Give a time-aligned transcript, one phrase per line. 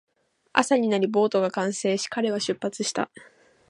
[0.51, 3.11] 朝になり、ボートが完成し、彼は出発した